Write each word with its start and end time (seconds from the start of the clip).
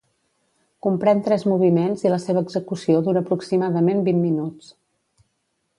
Comprèn 0.85 1.21
tres 1.27 1.45
moviments 1.51 2.05
i 2.07 2.11
la 2.13 2.19
seva 2.25 2.43
execució 2.47 3.03
dura 3.09 3.23
aproximadament 3.27 4.03
vint 4.09 4.23
minuts. 4.27 4.77